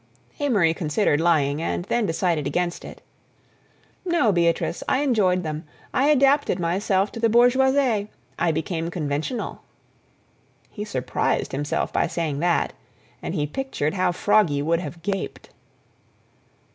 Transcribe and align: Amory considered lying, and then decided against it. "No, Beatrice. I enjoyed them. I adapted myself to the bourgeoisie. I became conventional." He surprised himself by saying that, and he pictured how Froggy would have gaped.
Amory 0.39 0.73
considered 0.73 1.21
lying, 1.21 1.61
and 1.61 1.85
then 1.85 2.07
decided 2.07 2.47
against 2.47 2.83
it. 2.83 3.03
"No, 4.03 4.31
Beatrice. 4.31 4.81
I 4.89 5.03
enjoyed 5.03 5.43
them. 5.43 5.63
I 5.93 6.07
adapted 6.09 6.59
myself 6.59 7.11
to 7.11 7.19
the 7.19 7.29
bourgeoisie. 7.29 8.09
I 8.39 8.51
became 8.51 8.89
conventional." 8.89 9.61
He 10.71 10.85
surprised 10.85 11.51
himself 11.51 11.93
by 11.93 12.07
saying 12.07 12.39
that, 12.39 12.73
and 13.21 13.35
he 13.35 13.45
pictured 13.45 13.93
how 13.93 14.11
Froggy 14.11 14.63
would 14.63 14.79
have 14.79 15.03
gaped. 15.03 15.49